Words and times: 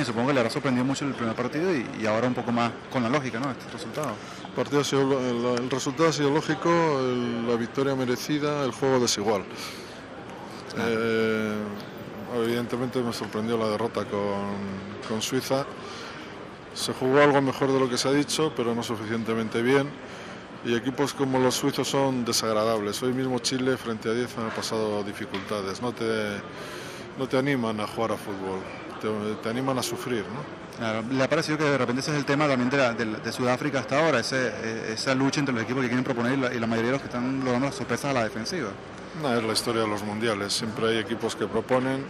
España. 0.00 0.04
Supongo 0.04 0.28
que 0.28 0.34
le 0.34 0.40
habrá 0.40 0.50
sorprendido 0.50 0.84
mucho 0.84 1.04
el 1.04 1.14
primer 1.14 1.34
partido 1.34 1.70
y, 1.74 2.06
ahora 2.06 2.28
un 2.28 2.34
poco 2.34 2.52
más 2.52 2.72
con 2.90 3.02
la 3.02 3.08
lógica, 3.08 3.38
¿no? 3.38 3.50
Este 3.50 3.70
resultado. 3.70 4.14
Partido 4.54 4.80
el, 4.80 5.70
resultado 5.70 6.08
ha 6.08 6.12
sido 6.12 6.30
lógico, 6.30 6.70
la 7.46 7.56
victoria 7.56 7.94
merecida, 7.94 8.64
el 8.64 8.72
juego 8.72 9.00
desigual. 9.00 9.44
Eh, 10.76 11.54
evidentemente 12.36 13.00
me 13.00 13.12
sorprendió 13.12 13.56
la 13.56 13.68
derrota 13.68 14.04
con, 14.04 15.08
con 15.08 15.22
Suiza. 15.22 15.64
Se 16.74 16.92
jugó 16.92 17.20
algo 17.20 17.40
mejor 17.40 17.72
de 17.72 17.80
lo 17.80 17.88
que 17.88 17.98
se 17.98 18.08
ha 18.08 18.12
dicho, 18.12 18.52
pero 18.56 18.74
no 18.74 18.82
suficientemente 18.82 19.62
bien 19.62 19.88
y 20.64 20.74
equipos 20.74 21.14
como 21.14 21.38
los 21.38 21.54
suizos 21.54 21.88
son 21.88 22.24
desagradables. 22.24 23.02
Hoy 23.02 23.12
mismo 23.12 23.38
Chile 23.38 23.76
frente 23.76 24.08
a 24.08 24.12
10 24.12 24.38
ha 24.38 24.48
pasado 24.50 25.02
dificultades, 25.04 25.80
no 25.80 25.92
te, 25.92 26.04
no 27.18 27.28
te 27.28 27.38
animan 27.38 27.80
a 27.80 27.86
jugar 27.86 28.12
a 28.12 28.16
fútbol, 28.16 28.60
te, 28.98 29.48
animan 29.48 29.78
a 29.78 29.82
sufrir. 29.82 30.24
¿no? 30.24 31.02
¿Le 31.12 31.24
ha 31.24 31.28
parecido 31.28 31.58
que 31.58 31.64
de 31.64 31.78
repente 31.78 32.00
ese 32.00 32.12
es 32.12 32.18
el 32.18 32.24
tema 32.24 32.46
también 32.46 32.70
de, 32.70 33.04
de, 33.04 33.32
Sudáfrica 33.32 33.80
hasta 33.80 33.98
ahora, 33.98 34.20
ese, 34.20 34.48
e, 34.48 34.92
esa 34.92 35.14
lucha 35.14 35.40
entre 35.40 35.54
los 35.54 35.64
equipos 35.64 35.82
que 35.82 35.88
quieren 35.88 36.04
proponer 36.04 36.52
y 36.54 36.58
la, 36.58 36.66
mayoría 36.66 36.90
de 36.90 36.92
los 36.92 37.00
que 37.00 37.08
están 37.08 37.40
logrando 37.40 37.66
las 37.66 37.74
sorpresas 37.74 38.10
a 38.10 38.12
la 38.12 38.24
defensiva? 38.24 38.68
No, 39.22 39.34
es 39.34 39.42
la 39.42 39.52
historia 39.52 39.82
de 39.82 39.88
los 39.88 40.02
mundiales, 40.04 40.52
siempre 40.52 40.88
hay 40.90 40.98
equipos 40.98 41.34
que 41.34 41.46
proponen 41.46 42.04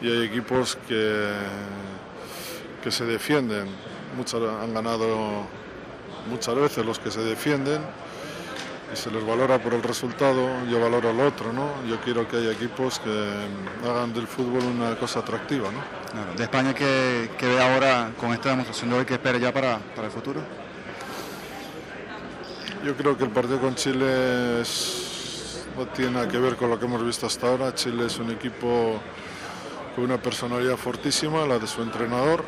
y 0.00 0.10
hay 0.10 0.22
equipos 0.26 0.78
que, 0.88 1.32
que 2.82 2.90
se 2.90 3.04
defienden. 3.04 3.66
Muchos 4.16 4.42
han 4.62 4.72
ganado 4.72 5.46
muchas 6.30 6.54
veces 6.54 6.86
los 6.86 6.98
que 6.98 7.10
se 7.10 7.20
defienden 7.20 7.82
y 8.92 8.96
se 8.96 9.10
les 9.10 9.24
valora 9.26 9.58
por 9.58 9.74
el 9.74 9.82
resultado, 9.82 10.48
yo 10.70 10.80
valoro 10.80 11.10
al 11.10 11.20
otro, 11.20 11.52
¿no? 11.52 11.84
Yo 11.86 12.00
quiero 12.00 12.26
que 12.26 12.36
haya 12.38 12.52
equipos 12.52 12.98
que 13.00 13.10
hagan 13.84 14.12
del 14.14 14.26
fútbol 14.26 14.64
una 14.64 14.96
cosa 14.96 15.20
atractiva, 15.20 15.70
¿no? 15.70 15.98
de 16.36 16.42
España 16.42 16.74
que, 16.74 17.28
ve 17.40 17.60
ahora 17.60 18.12
con 18.18 18.32
esta 18.32 18.50
demostración 18.50 18.90
de 18.90 18.96
hoy 18.96 19.04
que 19.04 19.14
espera 19.14 19.38
ya 19.38 19.52
para, 19.52 19.78
el 20.02 20.10
futuro. 20.10 20.40
Yo 22.84 22.96
creo 22.96 23.16
que 23.16 23.24
el 23.24 23.30
partido 23.30 23.60
con 23.60 23.74
Chile 23.74 24.62
no 25.76 25.86
tiene 25.88 26.12
nada 26.12 26.28
que 26.28 26.38
ver 26.38 26.56
con 26.56 26.70
lo 26.70 26.78
que 26.78 26.86
hemos 26.86 27.04
visto 27.04 27.26
hasta 27.26 27.48
ahora. 27.48 27.74
Chile 27.74 28.06
es 28.06 28.18
un 28.18 28.30
equipo 28.30 29.00
con 29.94 30.04
una 30.04 30.16
personalidad 30.16 30.76
fortísima, 30.76 31.46
la 31.46 31.58
de 31.58 31.66
su 31.66 31.82
entrenador 31.82 32.44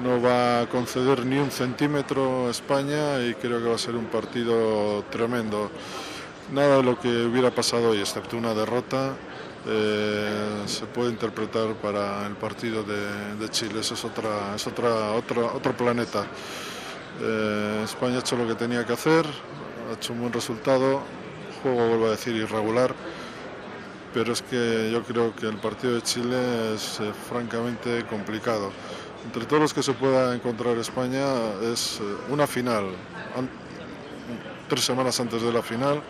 no 0.00 0.20
va 0.20 0.62
a 0.62 0.68
conceder 0.68 1.26
ni 1.26 1.38
un 1.38 1.50
centímetro 1.50 2.48
España 2.48 3.20
y 3.22 3.34
creo 3.34 3.62
que 3.62 3.68
va 3.68 3.74
a 3.74 3.78
ser 3.78 3.94
un 3.94 4.06
partido 4.06 5.04
tremendo. 5.10 5.70
Nada 6.52 6.78
de 6.78 6.82
lo 6.82 6.98
que 6.98 7.08
hubiera 7.08 7.50
pasado 7.50 7.90
hoy, 7.90 8.00
excepto 8.00 8.36
una 8.36 8.54
derrota, 8.54 9.14
eh, 9.66 10.62
se 10.66 10.86
puede 10.86 11.10
interpretar 11.10 11.74
para 11.74 12.26
el 12.26 12.34
partido 12.34 12.82
de, 12.82 13.48
Chile. 13.50 13.80
Eso 13.80 13.94
es, 13.94 14.04
otra, 14.04 14.54
es 14.56 14.66
otra, 14.66 15.12
otro 15.12 15.76
planeta. 15.76 16.24
Eh, 17.20 17.82
España 17.84 18.16
ha 18.16 18.20
hecho 18.20 18.36
lo 18.36 18.46
que 18.46 18.54
tenía 18.54 18.84
que 18.86 18.94
hacer, 18.94 19.26
ha 19.90 19.94
hecho 19.94 20.12
un 20.14 20.20
buen 20.20 20.32
resultado, 20.32 21.02
juego, 21.62 21.88
vuelvo 21.88 22.06
a 22.06 22.10
decir, 22.10 22.34
irregular 22.34 22.94
pero 24.12 24.32
es 24.32 24.42
que 24.42 24.90
yo 24.92 25.02
creo 25.02 25.34
que 25.34 25.46
el 25.46 25.56
partido 25.56 25.94
de 25.94 26.02
Chile 26.02 26.74
es 26.74 27.00
eh, 27.00 27.12
francamente 27.28 28.04
complicado 28.04 28.70
entre 29.24 29.46
todos 29.46 29.62
los 29.62 29.74
que 29.74 29.82
se 29.82 29.92
pueda 29.92 30.34
encontrar 30.34 30.76
España 30.78 31.24
es 31.62 32.00
eh, 32.00 32.04
una 32.30 32.46
final, 32.46 32.86
tres 34.68 34.84
semanas 34.84 35.18
antes 35.20 35.42
de 35.42 35.52
la 35.52 35.62
final 35.62 36.02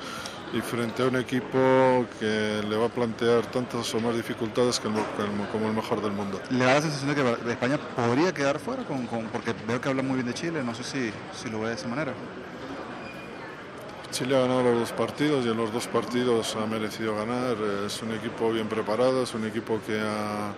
y 0.52 0.60
frente 0.60 1.02
a 1.02 1.06
un 1.06 1.16
equipo 1.16 2.06
que 2.20 2.62
le 2.68 2.76
va 2.76 2.86
a 2.86 2.88
plantear 2.88 3.46
tantas 3.46 3.92
o 3.94 4.00
más 4.00 4.14
dificultades 4.14 4.78
que 4.78 4.88
como 5.50 5.68
el 5.68 5.74
mejor 5.74 6.02
del 6.02 6.12
mundo. 6.12 6.40
¿Le 6.50 6.64
da 6.64 6.74
la 6.74 6.82
sensación 6.82 7.14
de 7.14 7.22
que 7.22 7.50
España 7.50 7.78
podría 7.78 8.32
quedar 8.34 8.58
fuera? 8.58 8.84
Con, 8.84 9.06
porque 9.06 9.54
veo 9.66 9.80
que 9.80 9.88
habla 9.88 10.02
muy 10.02 10.16
bien 10.16 10.26
de 10.26 10.34
Chile, 10.34 10.62
no 10.62 10.74
sé 10.74 10.84
si, 10.84 11.10
si 11.34 11.50
lo 11.50 11.60
ve 11.60 11.68
de 11.68 11.74
esa 11.74 11.88
manera. 11.88 12.12
Chile 14.10 14.36
ha 14.36 14.40
ganado 14.40 14.62
los 14.62 14.78
dos 14.80 14.92
partidos 14.92 15.46
y 15.46 15.48
en 15.48 15.56
los 15.56 15.72
dos 15.72 15.86
partidos 15.86 16.54
ha 16.56 16.66
merecido 16.66 17.16
ganar. 17.16 17.56
Es 17.86 18.02
un 18.02 18.12
equipo 18.12 18.52
bien 18.52 18.68
preparado, 18.68 19.22
es 19.22 19.32
un 19.32 19.46
equipo 19.46 19.80
que 19.86 19.98
ha 19.98 20.52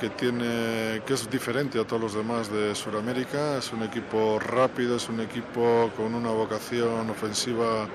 que, 0.00 0.10
tiene, 0.10 1.02
que 1.06 1.14
es 1.14 1.30
diferente 1.30 1.80
a 1.80 1.84
todos 1.84 2.02
los 2.02 2.14
demás 2.14 2.50
de 2.52 2.74
Sudamérica. 2.74 3.58
Es 3.58 3.72
un 3.72 3.82
equipo 3.82 4.38
rápido, 4.38 4.96
es 4.96 5.08
un 5.08 5.20
equipo 5.20 5.90
con 5.96 6.14
una 6.14 6.30
vocación 6.30 7.08
ofensiva 7.10 7.88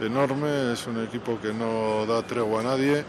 enorme, 0.00 0.72
es 0.72 0.86
un 0.86 1.02
equipo 1.04 1.38
que 1.40 1.52
no 1.52 2.06
da 2.06 2.22
tregua 2.22 2.60
a 2.60 2.64
nadie. 2.64 3.04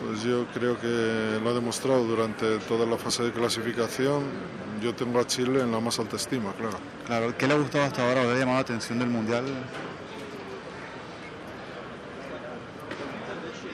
Pues 0.00 0.22
yo 0.22 0.46
creo 0.52 0.78
que 0.78 1.40
lo 1.42 1.50
ha 1.50 1.54
demostrado 1.54 2.04
durante 2.04 2.58
toda 2.60 2.86
la 2.86 2.96
fase 2.96 3.24
de 3.24 3.32
clasificación. 3.32 4.24
Yo 4.82 4.94
tengo 4.94 5.18
a 5.20 5.26
Chile 5.26 5.62
en 5.62 5.72
la 5.72 5.80
más 5.80 5.98
alta 5.98 6.16
estima, 6.16 6.52
claro. 6.52 6.78
Claro, 7.06 7.34
¿qué 7.36 7.46
le 7.46 7.54
ha 7.54 7.56
gustado 7.56 7.84
hasta 7.84 8.06
ahora 8.06 8.24
le 8.24 8.32
ha 8.32 8.38
llamado 8.38 8.58
la 8.58 8.62
atención 8.62 8.98
del 8.98 9.08
Mundial? 9.08 9.44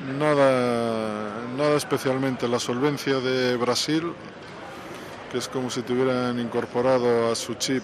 Nada 0.07 1.23
nada 1.57 1.77
especialmente. 1.77 2.49
La 2.49 2.59
solvencia 2.59 3.21
de 3.21 3.57
Brasil, 3.57 4.13
que 5.31 5.39
es 5.39 5.49
como 5.49 5.71
si 5.71 5.83
tuvieran 5.83 6.39
incorporado 6.41 7.31
a 7.31 7.35
su 7.35 7.55
chip 7.55 7.83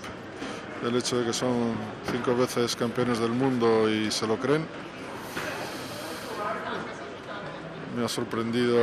el 0.87 0.97
hecho 0.97 1.19
de 1.19 1.27
que 1.27 1.33
son 1.33 1.75
cinco 2.11 2.37
veces 2.37 2.77
campeones 2.77 3.19
del 3.19 3.33
mundo 3.33 3.89
y 3.91 4.11
se 4.11 4.27
lo 4.27 4.37
creen. 4.37 4.67
Me 7.97 8.05
ha 8.05 8.09
sorprendido 8.09 8.79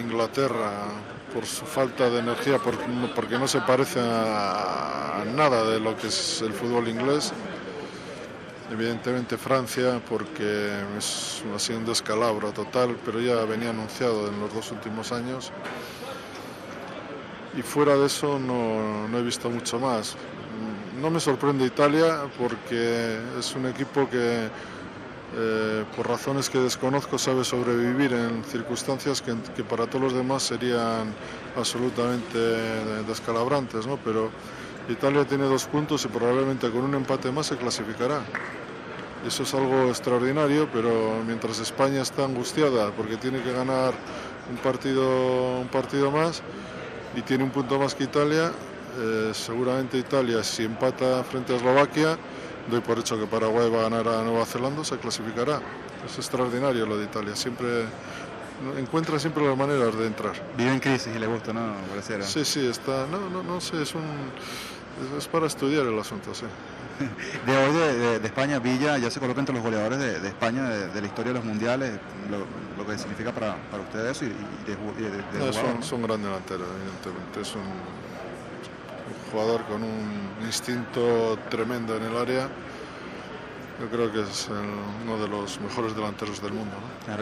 Inglaterra 0.00 0.86
por 1.34 1.44
su 1.44 1.66
falta 1.66 2.08
de 2.08 2.20
energía, 2.20 2.58
porque 2.58 3.38
no 3.38 3.46
se 3.46 3.60
parece 3.60 4.00
a 4.02 5.24
nada 5.34 5.64
de 5.64 5.78
lo 5.78 5.96
que 5.96 6.06
es 6.06 6.40
el 6.40 6.52
fútbol 6.52 6.88
inglés 6.88 7.32
evidentemente 8.70 9.36
Francia 9.36 10.00
porque 10.08 10.70
es, 10.96 11.42
ha 11.54 11.58
sido 11.58 11.78
un 11.78 11.86
descalabro 11.86 12.52
total, 12.52 12.96
pero 13.04 13.20
ya 13.20 13.44
venía 13.44 13.70
anunciado 13.70 14.28
en 14.28 14.40
los 14.40 14.52
dos 14.52 14.70
últimos 14.72 15.12
años. 15.12 15.52
Y 17.56 17.62
fuera 17.62 17.96
de 17.96 18.06
eso 18.06 18.38
no, 18.38 19.08
no 19.08 19.18
he 19.18 19.22
visto 19.22 19.50
mucho 19.50 19.78
más. 19.78 20.16
No 21.00 21.10
me 21.10 21.20
sorprende 21.20 21.64
Italia 21.64 22.24
porque 22.38 23.18
es 23.38 23.54
un 23.54 23.66
equipo 23.66 24.08
que 24.08 24.48
eh, 25.36 25.84
por 25.94 26.08
razones 26.08 26.48
que 26.48 26.58
desconozco 26.58 27.18
sabe 27.18 27.44
sobrevivir 27.44 28.12
en 28.12 28.42
circunstancias 28.44 29.20
que, 29.20 29.34
que, 29.54 29.62
para 29.62 29.86
todos 29.86 30.04
los 30.04 30.12
demás 30.14 30.42
serían 30.42 31.12
absolutamente 31.56 32.38
descalabrantes, 33.06 33.86
¿no? 33.86 33.98
Pero 33.98 34.30
Italia 34.88 35.24
tiene 35.26 35.44
dos 35.44 35.66
puntos 35.66 36.04
y 36.04 36.08
probablemente 36.08 36.70
con 36.70 36.82
un 36.82 36.94
empate 36.94 37.30
más 37.30 37.46
se 37.46 37.56
clasificará. 37.56 38.20
Eso 39.26 39.42
es 39.42 39.52
algo 39.52 39.88
extraordinario, 39.88 40.68
pero 40.72 41.22
mientras 41.26 41.58
España 41.58 42.00
está 42.02 42.24
angustiada 42.24 42.90
porque 42.92 43.16
tiene 43.16 43.42
que 43.42 43.52
ganar 43.52 43.92
un 44.50 44.56
partido, 44.58 45.60
un 45.60 45.68
partido 45.68 46.10
más 46.10 46.42
y 47.16 47.22
tiene 47.22 47.44
un 47.44 47.50
punto 47.50 47.78
más 47.78 47.94
que 47.94 48.04
Italia, 48.04 48.52
eh, 48.98 49.30
seguramente 49.34 49.98
Italia 49.98 50.42
si 50.42 50.64
empata 50.64 51.22
frente 51.24 51.52
a 51.52 51.56
Eslovaquia, 51.56 52.16
doy 52.70 52.80
por 52.80 52.98
hecho 52.98 53.18
que 53.18 53.26
Paraguay 53.26 53.68
va 53.68 53.80
a 53.80 53.82
ganar 53.90 54.08
a 54.08 54.22
Nueva 54.22 54.46
Zelanda, 54.46 54.84
se 54.84 54.96
clasificará. 54.98 55.60
Es 56.06 56.16
extraordinario 56.16 56.86
lo 56.86 56.96
de 56.96 57.04
Italia, 57.04 57.34
siempre 57.36 57.84
encuentra 58.78 59.18
siempre 59.18 59.44
las 59.46 59.56
maneras 59.56 59.96
de 59.96 60.06
entrar. 60.06 60.32
Vive 60.56 60.72
en 60.72 60.80
crisis 60.80 61.14
y 61.14 61.18
le 61.18 61.26
gusta, 61.26 61.52
¿no? 61.52 61.74
Sí, 62.24 62.44
sí, 62.44 62.66
está, 62.66 63.06
no, 63.06 63.28
no, 63.28 63.42
no 63.42 63.60
sé, 63.60 63.82
es 63.82 63.94
un 63.94 64.02
es 65.16 65.28
para 65.28 65.46
estudiar 65.46 65.86
el 65.86 65.98
asunto, 65.98 66.34
sí. 66.34 66.46
De 67.46 67.56
hoy 67.56 67.72
de, 68.18 68.26
España, 68.26 68.58
Villa 68.58 68.98
ya 68.98 69.10
se 69.10 69.20
coloca 69.20 69.38
entre 69.38 69.54
los 69.54 69.62
goleadores 69.62 69.98
de, 69.98 70.28
España 70.28 70.64
de, 70.68 71.00
la 71.00 71.06
historia 71.06 71.32
de 71.32 71.38
los 71.38 71.44
mundiales, 71.44 71.92
lo, 72.28 72.84
que 72.84 72.98
significa 72.98 73.32
para, 73.32 73.56
para 73.70 73.82
ustedes 73.84 74.16
eso 74.16 74.24
y, 74.24 74.28
de, 74.28 75.52
son, 75.52 75.82
son 75.82 76.02
grandes 76.02 76.26
delanteros, 76.26 76.66
evidentemente. 76.80 77.40
Es 77.42 77.54
un 77.54 77.62
jugador 79.30 79.62
con 79.64 79.84
un 79.84 80.44
instinto 80.44 81.38
tremendo 81.48 81.96
en 81.96 82.02
el 82.04 82.16
área 82.16 82.48
yo 83.80 83.88
creo 83.88 84.10
que 84.10 84.22
es 84.22 84.48
uno 85.04 85.18
de 85.18 85.28
los 85.28 85.60
mejores 85.60 85.94
delanteros 85.94 86.42
del 86.42 86.52
mundo. 86.52 86.74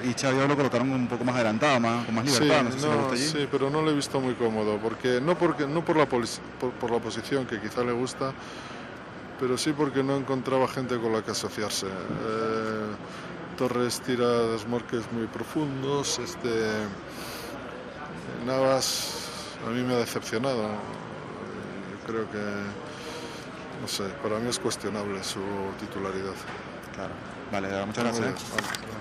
y 0.03 0.12
Xavi 0.14 0.49
lo 0.49 0.56
colocaron 0.56 0.91
un 0.91 1.06
poco 1.06 1.25
más 1.25 1.35
adelantado, 1.35 1.81
más, 1.81 2.06
con 2.06 2.14
más 2.14 2.25
libertad. 2.25 2.67
Sí, 3.14 3.47
pero 3.50 3.69
no 3.69 3.82
lo 3.82 3.91
he 3.91 3.94
visto 3.94 4.20
muy 4.20 4.35
cómodo, 4.35 4.79
porque 4.79 5.20
no, 5.20 5.37
porque, 5.37 5.67
no 5.67 5.85
por, 5.85 5.97
la 5.97 6.06
por, 6.06 6.91
la 6.91 6.99
posición 6.99 7.47
que 7.47 7.61
quizá 7.61 7.85
le 7.85 7.93
gusta, 7.93 8.32
pero 9.38 9.58
sí 9.58 9.75
porque 9.76 10.03
no 10.03 10.17
encontraba 10.17 10.67
gente 10.67 10.99
con 10.99 11.12
la 11.12 11.23
que 11.23 11.32
asociarse. 11.32 11.87
Eh, 11.87 12.87
Torres 13.58 14.00
tira 14.00 14.26
desmorques 14.26 15.11
muy 15.12 15.26
profundos, 15.26 16.19
este 16.19 16.49
Navas 18.47 19.29
a 19.67 19.70
mí 19.70 19.82
me 19.82 19.94
ha 19.94 19.99
decepcionado. 19.99 20.62
Yo 20.62 22.06
creo 22.06 22.31
que 22.31 22.38
no 23.81 23.88
sé, 23.88 24.05
para 24.23 24.38
mí 24.38 24.49
es 24.49 24.58
cuestionable 24.58 25.23
su 25.23 25.40
titularidad. 25.81 26.34
Claro. 26.94 27.12
Vale, 27.52 27.87
muchas 27.87 28.05
gracias. 28.05 28.44